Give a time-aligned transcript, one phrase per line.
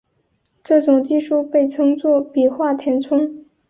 [0.63, 3.45] 这种技术被称作笔画填充。